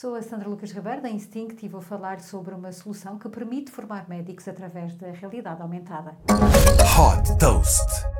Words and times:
Sou 0.00 0.14
a 0.14 0.22
Sandra 0.22 0.48
Lucas 0.48 0.72
Ribeiro 0.72 1.02
da 1.02 1.10
Instinct 1.10 1.62
e 1.62 1.68
vou 1.68 1.82
falar 1.82 2.20
sobre 2.20 2.54
uma 2.54 2.72
solução 2.72 3.18
que 3.18 3.28
permite 3.28 3.70
formar 3.70 4.08
médicos 4.08 4.48
através 4.48 4.94
da 4.94 5.10
realidade 5.10 5.60
aumentada. 5.60 6.16
Hot 6.98 7.38
Toast. 7.38 8.19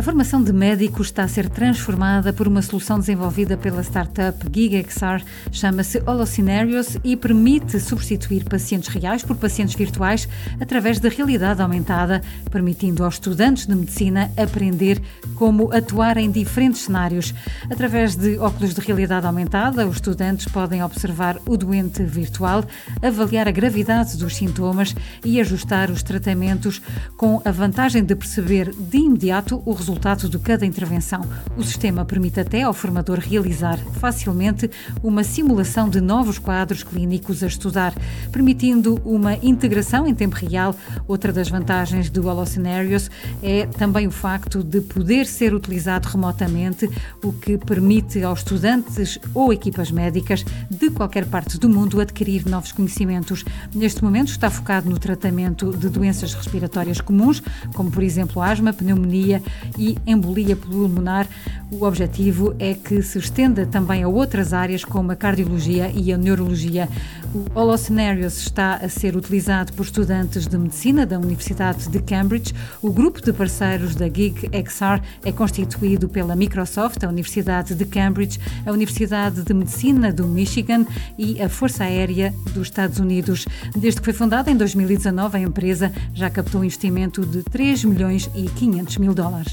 A 0.00 0.02
formação 0.02 0.42
de 0.42 0.50
médicos 0.50 1.08
está 1.08 1.24
a 1.24 1.28
ser 1.28 1.50
transformada 1.50 2.32
por 2.32 2.48
uma 2.48 2.62
solução 2.62 2.98
desenvolvida 2.98 3.54
pela 3.54 3.82
startup 3.82 4.46
GigXR, 4.50 5.22
chama-se 5.52 6.02
Holoscenarios 6.06 6.96
e 7.04 7.14
permite 7.18 7.78
substituir 7.78 8.44
pacientes 8.44 8.88
reais 8.88 9.22
por 9.22 9.36
pacientes 9.36 9.74
virtuais 9.74 10.26
através 10.58 10.98
da 10.98 11.10
realidade 11.10 11.60
aumentada, 11.60 12.22
permitindo 12.50 13.04
aos 13.04 13.16
estudantes 13.16 13.66
de 13.66 13.74
medicina 13.74 14.32
aprender 14.38 15.02
como 15.34 15.70
atuar 15.70 16.16
em 16.16 16.30
diferentes 16.30 16.80
cenários. 16.80 17.34
Através 17.70 18.16
de 18.16 18.38
óculos 18.38 18.72
de 18.72 18.80
realidade 18.80 19.26
aumentada, 19.26 19.86
os 19.86 19.96
estudantes 19.96 20.46
podem 20.46 20.82
observar 20.82 21.36
o 21.46 21.58
doente 21.58 22.02
virtual, 22.04 22.64
avaliar 23.02 23.46
a 23.46 23.52
gravidade 23.52 24.16
dos 24.16 24.34
sintomas 24.34 24.94
e 25.22 25.38
ajustar 25.38 25.90
os 25.90 26.02
tratamentos 26.02 26.80
com 27.18 27.42
a 27.44 27.50
vantagem 27.50 28.02
de 28.02 28.16
perceber 28.16 28.74
de 28.74 28.96
imediato 28.96 29.62
o 29.66 29.74
resultado 29.74 29.89
resultado 29.90 30.28
de 30.28 30.38
cada 30.38 30.64
intervenção. 30.64 31.22
O 31.56 31.64
sistema 31.64 32.04
permite 32.04 32.38
até 32.38 32.62
ao 32.62 32.72
formador 32.72 33.18
realizar 33.18 33.76
facilmente 33.98 34.70
uma 35.02 35.24
simulação 35.24 35.88
de 35.88 36.00
novos 36.00 36.38
quadros 36.38 36.84
clínicos 36.84 37.42
a 37.42 37.48
estudar, 37.48 37.92
permitindo 38.30 39.00
uma 39.04 39.34
integração 39.42 40.06
em 40.06 40.14
tempo 40.14 40.36
real. 40.36 40.76
Outra 41.08 41.32
das 41.32 41.48
vantagens 41.48 42.08
do 42.08 42.28
Holoscenarios 42.28 43.10
é 43.42 43.66
também 43.66 44.06
o 44.06 44.12
facto 44.12 44.62
de 44.62 44.80
poder 44.80 45.26
ser 45.26 45.54
utilizado 45.54 46.08
remotamente, 46.08 46.88
o 47.22 47.32
que 47.32 47.58
permite 47.58 48.22
aos 48.22 48.40
estudantes 48.40 49.18
ou 49.34 49.52
equipas 49.52 49.90
médicas 49.90 50.44
de 50.70 50.88
qualquer 50.90 51.26
parte 51.26 51.58
do 51.58 51.68
mundo 51.68 52.00
adquirir 52.00 52.46
novos 52.46 52.70
conhecimentos. 52.70 53.44
Neste 53.74 54.04
momento 54.04 54.28
está 54.28 54.48
focado 54.48 54.88
no 54.88 54.98
tratamento 54.98 55.76
de 55.76 55.88
doenças 55.88 56.32
respiratórias 56.32 57.00
comuns, 57.00 57.42
como 57.74 57.90
por 57.90 58.04
exemplo 58.04 58.40
asma, 58.40 58.72
pneumonia 58.72 59.42
e 59.78 59.96
embolia 60.06 60.56
pulmonar. 60.56 61.26
O 61.70 61.84
objetivo 61.84 62.54
é 62.58 62.74
que 62.74 63.00
se 63.00 63.18
estenda 63.18 63.64
também 63.64 64.02
a 64.02 64.08
outras 64.08 64.52
áreas 64.52 64.84
como 64.84 65.12
a 65.12 65.16
cardiologia 65.16 65.90
e 65.94 66.12
a 66.12 66.18
neurologia. 66.18 66.88
O 67.32 67.46
Holoscenarios 67.58 68.38
está 68.38 68.74
a 68.74 68.88
ser 68.88 69.16
utilizado 69.16 69.72
por 69.74 69.84
estudantes 69.84 70.48
de 70.48 70.58
medicina 70.58 71.06
da 71.06 71.16
Universidade 71.16 71.88
de 71.88 72.00
Cambridge. 72.00 72.52
O 72.82 72.92
grupo 72.92 73.22
de 73.22 73.32
parceiros 73.32 73.94
da 73.94 74.06
GigXR 74.06 75.00
é 75.24 75.30
constituído 75.30 76.08
pela 76.08 76.34
Microsoft, 76.34 77.04
a 77.04 77.08
Universidade 77.08 77.74
de 77.74 77.84
Cambridge, 77.84 78.40
a 78.66 78.72
Universidade 78.72 79.42
de 79.42 79.54
Medicina 79.54 80.12
do 80.12 80.26
Michigan 80.26 80.84
e 81.16 81.40
a 81.40 81.48
Força 81.48 81.84
Aérea 81.84 82.34
dos 82.52 82.66
Estados 82.66 82.98
Unidos. 82.98 83.46
Desde 83.76 84.00
que 84.00 84.06
foi 84.06 84.14
fundada 84.14 84.50
em 84.50 84.56
2019, 84.56 85.38
a 85.38 85.40
empresa 85.40 85.92
já 86.12 86.28
captou 86.28 86.62
um 86.62 86.64
investimento 86.64 87.24
de 87.24 87.42
3 87.44 87.84
milhões 87.84 88.28
e 88.34 88.48
500 88.48 88.96
mil 88.98 89.14
dólares. 89.14 89.52